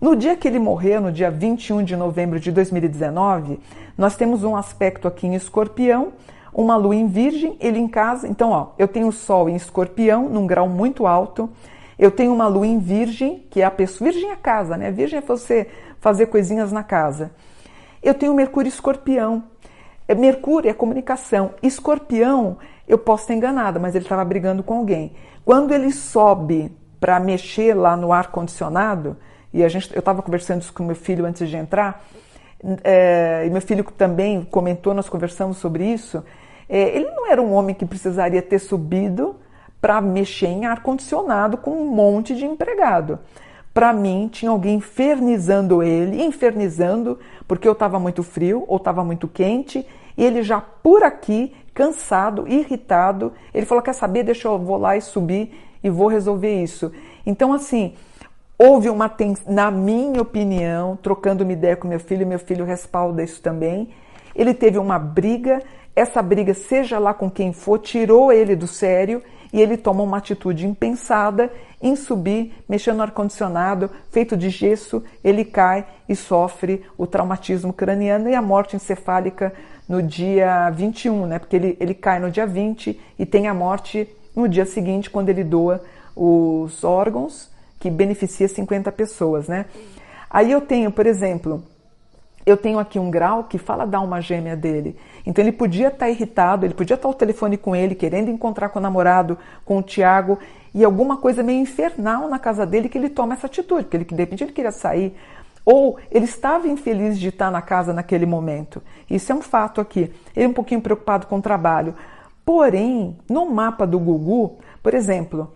no 0.00 0.16
dia 0.16 0.34
que 0.34 0.48
ele 0.48 0.58
morreu, 0.58 1.00
no 1.00 1.12
dia 1.12 1.30
21 1.30 1.84
de 1.84 1.94
novembro 1.94 2.40
de 2.40 2.50
2019, 2.50 3.60
nós 3.98 4.16
temos 4.16 4.42
um 4.42 4.56
aspecto 4.56 5.06
aqui 5.06 5.26
em 5.26 5.34
escorpião, 5.34 6.12
uma 6.54 6.74
lua 6.76 6.96
em 6.96 7.06
virgem, 7.06 7.56
ele 7.60 7.78
em 7.78 7.86
casa. 7.86 8.26
Então, 8.26 8.50
ó, 8.50 8.68
eu 8.78 8.88
tenho 8.88 9.08
o 9.08 9.12
sol 9.12 9.48
em 9.48 9.54
escorpião, 9.54 10.28
num 10.28 10.46
grau 10.46 10.68
muito 10.68 11.06
alto. 11.06 11.50
Eu 11.98 12.10
tenho 12.10 12.32
uma 12.32 12.46
lua 12.46 12.66
em 12.66 12.78
virgem, 12.78 13.44
que 13.50 13.60
é 13.60 13.64
a 13.64 13.70
pessoa. 13.70 14.10
Virgem 14.10 14.30
é 14.30 14.36
casa, 14.36 14.74
né? 14.74 14.90
Virgem 14.90 15.18
é 15.18 15.22
você 15.22 15.68
fazer 16.00 16.26
coisinhas 16.26 16.72
na 16.72 16.82
casa. 16.82 17.30
Eu 18.02 18.14
tenho 18.14 18.32
Mercúrio 18.32 18.70
escorpião. 18.70 19.44
É, 20.08 20.14
Mercúrio 20.14 20.70
é 20.70 20.72
comunicação. 20.72 21.50
Escorpião, 21.62 22.56
eu 22.88 22.96
posso 22.96 23.24
estar 23.24 23.34
enganada, 23.34 23.78
mas 23.78 23.94
ele 23.94 24.06
estava 24.06 24.24
brigando 24.24 24.62
com 24.62 24.78
alguém. 24.78 25.12
Quando 25.44 25.72
ele 25.72 25.92
sobe 25.92 26.74
para 26.98 27.20
mexer 27.20 27.74
lá 27.74 27.96
no 27.98 28.12
ar 28.12 28.28
condicionado, 28.28 29.16
e 29.52 29.64
a 29.64 29.68
gente, 29.68 29.92
eu 29.94 30.00
estava 30.00 30.22
conversando 30.22 30.62
isso 30.62 30.72
com 30.72 30.84
meu 30.84 30.96
filho 30.96 31.24
antes 31.24 31.48
de 31.48 31.56
entrar, 31.56 32.04
é, 32.84 33.44
e 33.46 33.50
meu 33.50 33.60
filho 33.60 33.84
também 33.96 34.44
comentou, 34.44 34.92
nós 34.92 35.08
conversamos 35.08 35.56
sobre 35.56 35.84
isso. 35.84 36.22
É, 36.68 36.96
ele 36.96 37.10
não 37.10 37.30
era 37.30 37.40
um 37.40 37.52
homem 37.52 37.74
que 37.74 37.86
precisaria 37.86 38.42
ter 38.42 38.58
subido 38.58 39.36
para 39.80 40.00
mexer 40.00 40.46
em 40.46 40.66
ar 40.66 40.82
condicionado 40.82 41.56
com 41.56 41.70
um 41.70 41.86
monte 41.86 42.34
de 42.34 42.44
empregado. 42.44 43.18
Para 43.72 43.92
mim, 43.92 44.28
tinha 44.30 44.50
alguém 44.50 44.76
infernizando 44.76 45.82
ele, 45.82 46.22
infernizando, 46.22 47.18
porque 47.48 47.66
eu 47.66 47.72
estava 47.72 47.98
muito 47.98 48.22
frio 48.22 48.64
ou 48.68 48.76
estava 48.76 49.02
muito 49.02 49.26
quente, 49.26 49.86
e 50.16 50.24
ele 50.24 50.42
já 50.42 50.60
por 50.60 51.02
aqui, 51.02 51.54
cansado, 51.72 52.46
irritado, 52.46 53.32
ele 53.54 53.64
falou: 53.64 53.82
Quer 53.82 53.94
saber? 53.94 54.24
Deixa 54.24 54.48
eu 54.48 54.58
vou 54.58 54.76
lá 54.76 54.96
e 54.96 55.00
subir 55.00 55.54
e 55.82 55.88
vou 55.88 56.08
resolver 56.08 56.62
isso. 56.62 56.92
Então, 57.24 57.52
assim, 57.52 57.94
houve 58.62 58.90
uma 58.90 59.08
tensão, 59.08 59.50
na 59.50 59.70
minha 59.70 60.20
opinião, 60.20 60.94
trocando 60.94 61.42
uma 61.42 61.52
ideia 61.54 61.74
com 61.74 61.88
meu 61.88 61.98
filho, 61.98 62.26
meu 62.26 62.38
filho 62.38 62.62
respalda 62.62 63.22
isso 63.22 63.40
também. 63.40 63.88
Ele 64.36 64.52
teve 64.52 64.76
uma 64.76 64.98
briga, 64.98 65.62
essa 65.96 66.20
briga, 66.20 66.52
seja 66.52 66.98
lá 66.98 67.14
com 67.14 67.30
quem 67.30 67.54
for, 67.54 67.78
tirou 67.78 68.30
ele 68.30 68.54
do 68.54 68.66
sério 68.66 69.22
e 69.50 69.62
ele 69.62 69.78
toma 69.78 70.02
uma 70.02 70.18
atitude 70.18 70.66
impensada 70.66 71.50
em 71.80 71.96
subir, 71.96 72.52
mexendo 72.68 72.98
no 72.98 73.02
ar-condicionado, 73.02 73.90
feito 74.10 74.36
de 74.36 74.50
gesso, 74.50 75.02
ele 75.24 75.42
cai 75.42 75.86
e 76.06 76.14
sofre 76.14 76.84
o 76.98 77.06
traumatismo 77.06 77.72
craniano 77.72 78.28
e 78.28 78.34
a 78.34 78.42
morte 78.42 78.76
encefálica 78.76 79.54
no 79.88 80.02
dia 80.02 80.68
21, 80.68 81.26
né? 81.26 81.38
Porque 81.38 81.56
ele, 81.56 81.78
ele 81.80 81.94
cai 81.94 82.20
no 82.20 82.30
dia 82.30 82.46
20 82.46 83.00
e 83.18 83.24
tem 83.24 83.48
a 83.48 83.54
morte 83.54 84.06
no 84.36 84.46
dia 84.46 84.66
seguinte, 84.66 85.08
quando 85.08 85.30
ele 85.30 85.42
doa 85.42 85.82
os 86.14 86.84
órgãos, 86.84 87.49
que 87.80 87.90
beneficia 87.90 88.46
50 88.46 88.92
pessoas, 88.92 89.48
né? 89.48 89.64
Aí 90.28 90.52
eu 90.52 90.60
tenho, 90.60 90.92
por 90.92 91.06
exemplo, 91.06 91.64
eu 92.44 92.56
tenho 92.56 92.78
aqui 92.78 92.98
um 92.98 93.10
grau 93.10 93.44
que 93.44 93.58
fala 93.58 93.86
da 93.86 93.98
alma 93.98 94.20
gêmea 94.20 94.54
dele. 94.54 94.96
Então 95.26 95.42
ele 95.42 95.50
podia 95.50 95.88
estar 95.88 95.98
tá 96.00 96.10
irritado, 96.10 96.66
ele 96.66 96.74
podia 96.74 96.94
estar 96.94 97.08
tá 97.08 97.08
ao 97.08 97.14
telefone 97.14 97.56
com 97.56 97.74
ele, 97.74 97.94
querendo 97.94 98.30
encontrar 98.30 98.68
com 98.68 98.78
o 98.78 98.82
namorado, 98.82 99.36
com 99.64 99.78
o 99.78 99.82
Tiago, 99.82 100.38
e 100.74 100.84
alguma 100.84 101.16
coisa 101.16 101.42
meio 101.42 101.60
infernal 101.60 102.28
na 102.28 102.38
casa 102.38 102.64
dele 102.64 102.88
que 102.88 102.96
ele 102.96 103.08
toma 103.08 103.34
essa 103.34 103.46
atitude, 103.46 103.84
porque 103.84 103.96
ele, 103.96 104.04
de 104.04 104.14
repente 104.14 104.44
ele 104.44 104.52
queria 104.52 104.70
sair, 104.70 105.16
ou 105.64 105.98
ele 106.10 106.26
estava 106.26 106.68
infeliz 106.68 107.18
de 107.18 107.28
estar 107.28 107.50
na 107.50 107.62
casa 107.62 107.92
naquele 107.92 108.26
momento. 108.26 108.82
Isso 109.08 109.32
é 109.32 109.34
um 109.34 109.42
fato 109.42 109.80
aqui. 109.80 110.12
Ele 110.36 110.46
é 110.46 110.48
um 110.48 110.52
pouquinho 110.52 110.80
preocupado 110.80 111.26
com 111.26 111.38
o 111.38 111.42
trabalho. 111.42 111.94
Porém, 112.44 113.16
no 113.28 113.50
mapa 113.50 113.86
do 113.86 113.98
Gugu, 113.98 114.58
por 114.82 114.94
exemplo, 114.94 115.52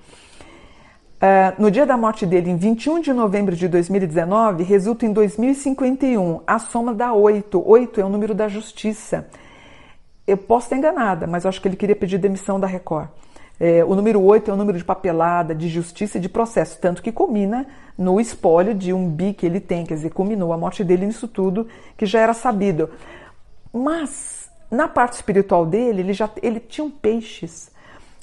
Uh, 1.25 1.57
no 1.59 1.71
dia 1.71 1.87
da 1.87 1.97
morte 1.97 2.27
dele, 2.27 2.51
em 2.51 2.57
21 2.59 3.01
de 3.01 3.11
novembro 3.15 3.57
de 3.57 3.67
2019, 3.67 4.63
resulta 4.63 5.07
em 5.07 5.13
2051. 5.15 6.43
A 6.47 6.59
soma 6.59 6.93
dá 6.93 7.15
8. 7.15 7.67
8 7.67 7.99
é 7.99 8.05
o 8.05 8.11
número 8.11 8.35
da 8.35 8.47
justiça. 8.47 9.27
Eu 10.27 10.37
posso 10.37 10.67
estar 10.67 10.77
enganada, 10.77 11.27
mas 11.27 11.47
acho 11.47 11.63
que 11.63 11.69
ele 11.69 11.77
queria 11.77 11.97
pedir 11.97 12.19
demissão 12.19 12.61
da 12.61 12.67
Record. 12.67 13.09
É, 13.59 13.83
o 13.83 13.95
número 13.95 14.21
8 14.21 14.51
é 14.51 14.55
o 14.55 14.57
número 14.57 14.77
de 14.77 14.85
papelada, 14.85 15.55
de 15.55 15.67
justiça 15.67 16.19
e 16.19 16.21
de 16.21 16.29
processo, 16.29 16.79
tanto 16.79 17.03
que 17.03 17.11
culmina 17.11 17.67
no 17.97 18.21
espólio 18.21 18.75
de 18.75 18.93
um 18.93 19.09
bi 19.09 19.33
que 19.33 19.47
ele 19.47 19.61
tem, 19.61 19.87
quer 19.87 19.95
dizer, 19.95 20.11
culminou 20.11 20.53
a 20.53 20.59
morte 20.59 20.85
dele 20.85 21.07
nisso 21.07 21.27
tudo, 21.27 21.67
que 21.97 22.05
já 22.05 22.21
era 22.21 22.35
sabido. 22.35 22.91
Mas, 23.73 24.51
na 24.71 24.89
parte 24.89 25.15
espiritual 25.15 25.65
dele, 25.65 26.03
ele 26.03 26.13
já 26.13 26.29
ele 26.43 26.61
tinha 26.61 26.85
um 26.85 26.91
peixes. 26.91 27.73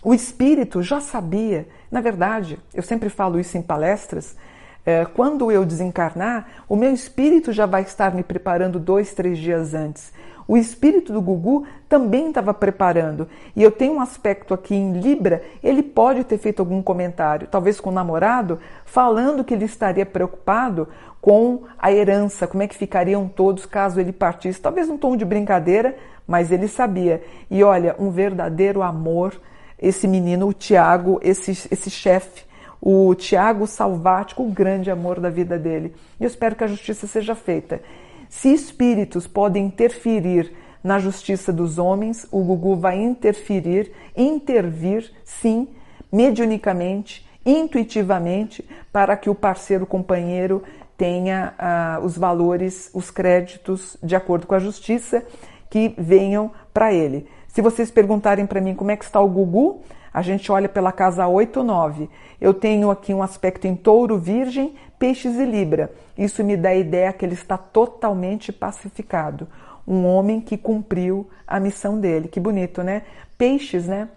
O 0.03 0.13
espírito 0.13 0.81
já 0.81 0.99
sabia 0.99 1.67
na 1.91 1.99
verdade, 1.99 2.57
eu 2.73 2.81
sempre 2.81 3.09
falo 3.09 3.37
isso 3.37 3.57
em 3.57 3.61
palestras. 3.61 4.37
É, 4.85 5.03
quando 5.03 5.51
eu 5.51 5.65
desencarnar, 5.65 6.47
o 6.69 6.75
meu 6.75 6.93
espírito 6.93 7.51
já 7.51 7.65
vai 7.65 7.81
estar 7.81 8.15
me 8.15 8.23
preparando 8.23 8.79
dois, 8.79 9.13
três 9.13 9.37
dias 9.37 9.73
antes. 9.73 10.13
O 10.47 10.55
espírito 10.57 11.11
do 11.11 11.21
Gugu 11.21 11.67
também 11.89 12.29
estava 12.29 12.53
preparando. 12.53 13.27
E 13.55 13.61
eu 13.61 13.69
tenho 13.69 13.95
um 13.95 14.01
aspecto 14.01 14.53
aqui 14.53 14.73
em 14.73 14.93
Libra, 14.93 15.43
ele 15.61 15.83
pode 15.83 16.23
ter 16.23 16.37
feito 16.37 16.61
algum 16.61 16.81
comentário, 16.81 17.47
talvez 17.47 17.79
com 17.79 17.89
o 17.89 17.93
namorado, 17.93 18.57
falando 18.85 19.43
que 19.43 19.53
ele 19.53 19.65
estaria 19.65 20.05
preocupado 20.05 20.87
com 21.19 21.63
a 21.77 21.91
herança, 21.91 22.47
como 22.47 22.63
é 22.63 22.67
que 22.67 22.75
ficariam 22.75 23.27
todos 23.27 23.65
caso 23.65 23.99
ele 23.99 24.13
partisse. 24.13 24.61
Talvez 24.61 24.89
um 24.89 24.97
tom 24.97 25.17
de 25.17 25.25
brincadeira, 25.25 25.95
mas 26.25 26.51
ele 26.51 26.69
sabia. 26.69 27.21
E 27.49 27.61
olha, 27.63 27.95
um 27.99 28.09
verdadeiro 28.09 28.81
amor 28.81 29.35
esse 29.81 30.07
menino, 30.07 30.47
o 30.47 30.53
Tiago, 30.53 31.19
esse, 31.23 31.51
esse 31.51 31.89
chefe, 31.89 32.43
o 32.79 33.13
Tiago 33.15 33.65
Salvático, 33.65 34.43
o 34.43 34.51
grande 34.51 34.91
amor 34.91 35.19
da 35.19 35.29
vida 35.29 35.57
dele. 35.57 35.93
E 36.19 36.23
eu 36.23 36.27
espero 36.27 36.55
que 36.55 36.63
a 36.63 36.67
justiça 36.67 37.07
seja 37.07 37.35
feita. 37.35 37.81
Se 38.29 38.53
espíritos 38.53 39.27
podem 39.27 39.65
interferir 39.65 40.53
na 40.83 40.99
justiça 40.99 41.51
dos 41.51 41.77
homens, 41.77 42.27
o 42.31 42.43
Gugu 42.43 42.75
vai 42.75 42.97
interferir, 42.99 43.91
intervir, 44.15 45.11
sim, 45.23 45.67
mediunicamente, 46.11 47.27
intuitivamente, 47.45 48.67
para 48.91 49.15
que 49.15 49.29
o 49.29 49.35
parceiro, 49.35 49.85
companheiro, 49.85 50.63
tenha 50.97 51.53
ah, 51.57 51.99
os 52.03 52.17
valores, 52.17 52.89
os 52.93 53.09
créditos 53.09 53.97
de 54.03 54.15
acordo 54.15 54.45
com 54.45 54.55
a 54.55 54.59
justiça 54.59 55.23
que 55.69 55.95
venham 55.97 56.51
para 56.73 56.93
ele. 56.93 57.27
Se 57.51 57.61
vocês 57.61 57.91
perguntarem 57.91 58.45
para 58.45 58.61
mim 58.61 58.73
como 58.73 58.91
é 58.91 58.95
que 58.95 59.03
está 59.03 59.19
o 59.19 59.27
Gugu, 59.27 59.81
a 60.13 60.21
gente 60.21 60.49
olha 60.51 60.69
pela 60.69 60.91
casa 60.91 61.27
8 61.27 61.57
ou 61.57 61.65
9. 61.65 62.09
Eu 62.39 62.53
tenho 62.53 62.89
aqui 62.89 63.13
um 63.13 63.21
aspecto 63.21 63.67
em 63.67 63.75
touro, 63.75 64.17
virgem, 64.17 64.73
peixes 64.97 65.35
e 65.35 65.43
libra. 65.43 65.91
Isso 66.17 66.43
me 66.45 66.55
dá 66.55 66.69
a 66.69 66.75
ideia 66.75 67.11
que 67.11 67.25
ele 67.25 67.33
está 67.33 67.57
totalmente 67.57 68.53
pacificado. 68.53 69.49
Um 69.85 70.05
homem 70.05 70.39
que 70.39 70.57
cumpriu 70.57 71.29
a 71.45 71.59
missão 71.59 71.99
dele. 71.99 72.29
Que 72.29 72.39
bonito, 72.39 72.83
né? 72.83 73.01
Peixes, 73.37 73.85
né? 73.85 74.07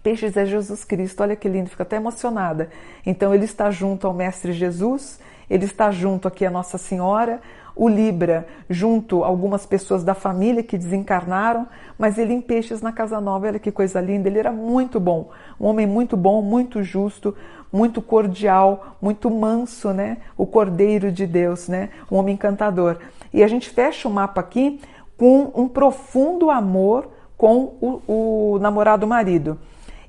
Peixes 0.00 0.36
é 0.36 0.46
Jesus 0.46 0.84
Cristo, 0.84 1.22
olha 1.22 1.34
que 1.34 1.48
lindo, 1.48 1.70
fico 1.70 1.82
até 1.82 1.96
emocionada. 1.96 2.70
Então 3.04 3.34
ele 3.34 3.44
está 3.44 3.70
junto 3.70 4.06
ao 4.06 4.14
Mestre 4.14 4.52
Jesus, 4.52 5.18
ele 5.48 5.64
está 5.64 5.90
junto 5.90 6.28
aqui 6.28 6.44
a 6.44 6.50
Nossa 6.50 6.78
Senhora, 6.78 7.40
o 7.76 7.88
Libra 7.88 8.46
junto 8.70 9.24
algumas 9.24 9.66
pessoas 9.66 10.04
da 10.04 10.14
família 10.14 10.62
que 10.62 10.78
desencarnaram, 10.78 11.66
mas 11.98 12.18
ele 12.18 12.32
em 12.32 12.40
peixes 12.40 12.80
na 12.80 12.92
Casa 12.92 13.20
Nova, 13.20 13.48
olha 13.48 13.58
que 13.58 13.72
coisa 13.72 14.00
linda, 14.00 14.28
ele 14.28 14.38
era 14.38 14.52
muito 14.52 15.00
bom, 15.00 15.30
um 15.60 15.66
homem 15.66 15.86
muito 15.86 16.16
bom, 16.16 16.40
muito 16.40 16.82
justo, 16.82 17.34
muito 17.72 18.00
cordial, 18.00 18.96
muito 19.02 19.28
manso, 19.28 19.92
né? 19.92 20.18
O 20.36 20.46
Cordeiro 20.46 21.10
de 21.10 21.26
Deus, 21.26 21.66
né? 21.66 21.90
Um 22.08 22.16
homem 22.16 22.34
encantador. 22.34 22.98
E 23.32 23.42
a 23.42 23.48
gente 23.48 23.68
fecha 23.68 24.06
o 24.06 24.12
mapa 24.12 24.40
aqui 24.40 24.80
com 25.18 25.50
um 25.56 25.66
profundo 25.66 26.50
amor 26.50 27.08
com 27.36 27.74
o, 27.80 28.54
o 28.54 28.58
namorado 28.60 29.08
marido 29.08 29.58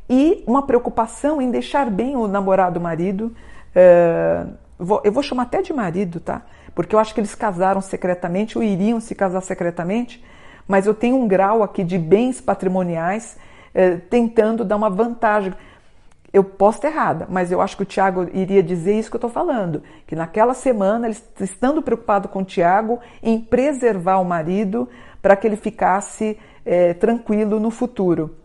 e 0.07 0.43
uma 0.45 0.61
preocupação 0.61 1.41
em 1.41 1.49
deixar 1.49 1.89
bem 1.89 2.15
o 2.15 2.27
namorado 2.27 2.79
marido. 2.79 3.35
Uh, 3.75 4.64
eu 4.79 5.11
vou 5.11 5.23
chamar 5.23 5.43
até 5.43 5.61
de 5.61 5.71
marido, 5.73 6.19
tá? 6.19 6.43
porque 6.75 6.93
eu 6.93 6.99
acho 6.99 7.13
que 7.13 7.21
eles 7.21 7.33
casaram 7.33 7.79
secretamente 7.79 8.57
ou 8.57 8.63
iriam 8.63 8.99
se 8.99 9.15
casar 9.15 9.41
secretamente, 9.41 10.23
mas 10.67 10.85
eu 10.85 10.93
tenho 10.93 11.15
um 11.15 11.27
grau 11.27 11.63
aqui 11.63 11.83
de 11.83 11.97
bens 11.97 12.41
patrimoniais 12.41 13.37
eh, 13.73 13.95
tentando 14.09 14.65
dar 14.65 14.75
uma 14.75 14.89
vantagem. 14.89 15.53
Eu 16.33 16.43
posso 16.43 16.79
estar 16.79 16.89
errada, 16.89 17.25
mas 17.29 17.49
eu 17.49 17.61
acho 17.61 17.77
que 17.77 17.83
o 17.83 17.85
Tiago 17.85 18.27
iria 18.33 18.61
dizer 18.61 18.99
isso 18.99 19.09
que 19.09 19.15
eu 19.15 19.19
estou 19.19 19.29
falando, 19.29 19.81
que 20.05 20.17
naquela 20.17 20.53
semana 20.53 21.07
eles 21.07 21.23
estando 21.39 21.81
preocupados 21.81 22.29
com 22.29 22.39
o 22.39 22.43
Tiago 22.45 22.99
em 23.23 23.39
preservar 23.39 24.19
o 24.19 24.25
marido 24.25 24.89
para 25.21 25.37
que 25.37 25.47
ele 25.47 25.55
ficasse 25.55 26.37
eh, 26.65 26.93
tranquilo 26.95 27.57
no 27.57 27.71
futuro. 27.71 28.35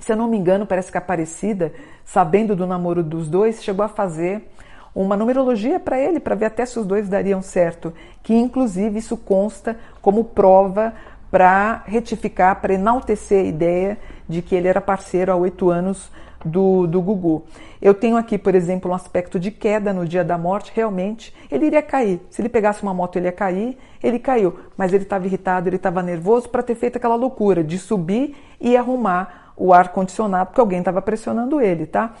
Se 0.00 0.12
eu 0.12 0.16
não 0.16 0.28
me 0.28 0.38
engano, 0.38 0.64
parece 0.64 0.90
que 0.90 0.96
a 0.96 1.00
Aparecida, 1.00 1.72
sabendo 2.04 2.56
do 2.56 2.66
namoro 2.66 3.02
dos 3.02 3.28
dois, 3.28 3.62
chegou 3.62 3.84
a 3.84 3.88
fazer 3.88 4.48
uma 4.94 5.16
numerologia 5.16 5.78
para 5.78 5.98
ele, 5.98 6.20
para 6.20 6.34
ver 6.34 6.46
até 6.46 6.64
se 6.66 6.78
os 6.78 6.86
dois 6.86 7.08
dariam 7.08 7.40
certo, 7.40 7.92
que 8.22 8.34
inclusive 8.34 8.98
isso 8.98 9.16
consta 9.16 9.76
como 10.02 10.24
prova 10.24 10.94
para 11.30 11.82
retificar, 11.86 12.60
para 12.60 12.74
enaltecer 12.74 13.44
a 13.44 13.48
ideia 13.48 13.98
de 14.28 14.42
que 14.42 14.54
ele 14.54 14.68
era 14.68 14.80
parceiro 14.80 15.30
há 15.32 15.36
oito 15.36 15.70
anos 15.70 16.10
do, 16.44 16.86
do 16.86 17.00
Gugu. 17.02 17.44
Eu 17.80 17.94
tenho 17.94 18.16
aqui, 18.16 18.36
por 18.36 18.54
exemplo, 18.54 18.90
um 18.90 18.94
aspecto 18.94 19.38
de 19.38 19.50
queda 19.50 19.92
no 19.92 20.06
dia 20.06 20.24
da 20.24 20.36
morte, 20.36 20.72
realmente, 20.74 21.34
ele 21.50 21.66
iria 21.66 21.82
cair. 21.82 22.20
Se 22.30 22.40
ele 22.40 22.48
pegasse 22.48 22.82
uma 22.82 22.94
moto, 22.94 23.16
ele 23.16 23.26
ia 23.26 23.32
cair, 23.32 23.78
ele 24.02 24.18
caiu. 24.18 24.58
Mas 24.76 24.92
ele 24.92 25.04
estava 25.04 25.26
irritado, 25.26 25.68
ele 25.68 25.76
estava 25.76 26.02
nervoso 26.02 26.48
para 26.48 26.62
ter 26.62 26.74
feito 26.74 26.96
aquela 26.96 27.14
loucura 27.14 27.62
de 27.62 27.78
subir 27.78 28.36
e 28.60 28.76
arrumar 28.76 29.52
o 29.56 29.72
ar-condicionado, 29.72 30.46
porque 30.46 30.60
alguém 30.60 30.78
estava 30.78 31.02
pressionando 31.02 31.60
ele, 31.60 31.86
tá? 31.86 32.14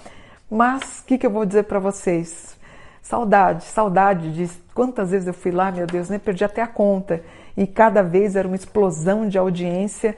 Mas 0.50 1.00
o 1.00 1.04
que, 1.04 1.18
que 1.18 1.26
eu 1.26 1.30
vou 1.30 1.44
dizer 1.44 1.64
para 1.64 1.78
vocês? 1.78 2.57
Saudade, 3.02 3.64
saudade 3.64 4.32
de 4.34 4.50
quantas 4.74 5.10
vezes 5.10 5.26
eu 5.26 5.34
fui 5.34 5.50
lá, 5.50 5.72
meu 5.72 5.86
Deus, 5.86 6.08
nem 6.08 6.18
perdi 6.18 6.44
até 6.44 6.62
a 6.62 6.66
conta. 6.66 7.22
E 7.56 7.66
cada 7.66 8.02
vez 8.02 8.36
era 8.36 8.46
uma 8.46 8.56
explosão 8.56 9.28
de 9.28 9.38
audiência. 9.38 10.16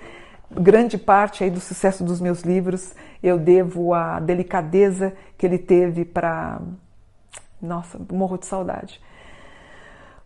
Grande 0.51 0.99
parte 0.99 1.45
aí 1.45 1.51
do 1.51 1.61
sucesso 1.61 2.03
dos 2.03 2.21
meus 2.21 2.43
livros 2.43 2.95
eu 3.23 3.39
devo 3.39 3.93
à 3.93 4.19
delicadeza 4.19 5.13
que 5.37 5.47
ele 5.47 5.59
teve 5.59 6.05
para. 6.05 6.61
Nossa, 7.61 8.01
morro 8.11 8.39
de 8.39 8.47
saudade. 8.47 9.01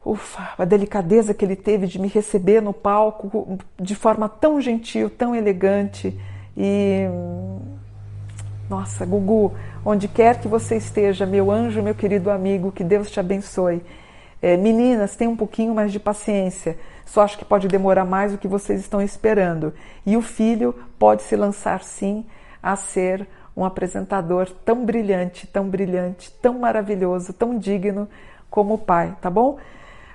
Ufa, 0.05 0.51
a 0.59 0.65
delicadeza 0.65 1.35
que 1.35 1.45
ele 1.45 1.57
teve 1.57 1.87
de 1.87 1.99
me 1.99 2.09
receber 2.09 2.61
no 2.61 2.73
palco 2.73 3.59
de 3.81 3.95
forma 3.95 4.29
tão 4.29 4.61
gentil, 4.61 5.11
tão 5.11 5.35
elegante. 5.35 6.19
E. 6.57 7.09
Nossa, 8.69 9.05
Gugu, 9.05 9.53
onde 9.85 10.09
quer 10.09 10.41
que 10.41 10.49
você 10.49 10.77
esteja, 10.77 11.27
meu 11.27 11.51
anjo, 11.51 11.83
meu 11.83 11.95
querido 11.95 12.31
amigo, 12.31 12.73
que 12.73 12.83
Deus 12.83 13.11
te 13.11 13.21
abençoe. 13.21 13.83
É, 14.41 14.57
meninas, 14.57 15.17
tenham 15.17 15.33
um 15.33 15.37
pouquinho 15.37 15.75
mais 15.75 15.93
de 15.93 16.01
paciência. 16.01 16.79
Só 17.05 17.23
acho 17.23 17.37
que 17.39 17.45
pode 17.45 17.69
demorar 17.69 18.07
mais 18.07 18.33
do 18.33 18.39
que 18.39 18.49
vocês 18.49 18.81
estão 18.81 19.03
esperando. 19.03 19.75
E 20.07 20.17
o 20.17 20.23
filho 20.23 20.75
pode 20.99 21.23
se 21.23 21.37
lançar 21.37 21.83
sim 21.83 22.25
a 22.63 22.75
ser 22.75 23.27
um 23.55 23.65
apresentador 23.65 24.51
tão 24.65 24.85
brilhante, 24.85 25.47
tão 25.47 25.69
brilhante, 25.69 26.31
tão 26.43 26.59
maravilhoso, 26.59 27.33
tão 27.35 27.59
digno 27.59 28.09
como 28.51 28.75
o 28.75 28.79
pai, 28.79 29.15
tá 29.21 29.29
bom? 29.29 29.59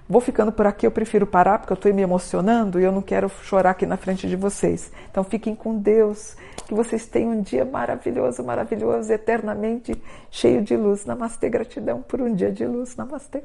Vou 0.09 0.19
ficando 0.19 0.51
por 0.51 0.65
aqui, 0.65 0.87
eu 0.87 0.91
prefiro 0.91 1.27
parar 1.27 1.59
porque 1.59 1.71
eu 1.71 1.75
estou 1.75 1.93
me 1.93 2.01
emocionando 2.01 2.79
e 2.79 2.83
eu 2.83 2.91
não 2.91 2.99
quero 2.99 3.29
chorar 3.43 3.69
aqui 3.69 3.85
na 3.85 3.95
frente 3.95 4.27
de 4.27 4.35
vocês. 4.35 4.91
Então 5.11 5.23
fiquem 5.23 5.53
com 5.53 5.77
Deus, 5.77 6.35
que 6.65 6.73
vocês 6.73 7.05
tenham 7.05 7.33
um 7.33 7.41
dia 7.43 7.63
maravilhoso, 7.63 8.43
maravilhoso, 8.43 9.13
eternamente 9.13 9.93
cheio 10.31 10.63
de 10.63 10.75
luz. 10.75 11.05
Namastê, 11.05 11.47
gratidão 11.47 12.01
por 12.01 12.19
um 12.21 12.33
dia 12.33 12.51
de 12.51 12.65
luz. 12.65 12.95
Namastê. 12.95 13.43